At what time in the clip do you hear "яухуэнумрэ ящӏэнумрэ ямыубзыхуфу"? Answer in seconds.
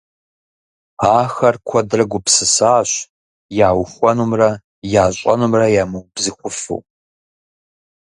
3.67-6.79